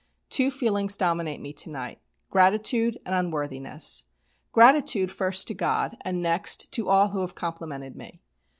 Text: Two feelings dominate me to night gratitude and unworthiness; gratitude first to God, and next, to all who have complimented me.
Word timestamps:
Two 0.31 0.49
feelings 0.49 0.97
dominate 0.97 1.39
me 1.39 1.53
to 1.53 1.69
night 1.69 1.99
gratitude 2.31 2.99
and 3.05 3.13
unworthiness; 3.13 4.05
gratitude 4.51 5.11
first 5.11 5.47
to 5.49 5.53
God, 5.53 5.95
and 6.01 6.23
next, 6.23 6.71
to 6.71 6.89
all 6.89 7.09
who 7.09 7.21
have 7.21 7.35
complimented 7.35 7.95
me. 7.95 8.19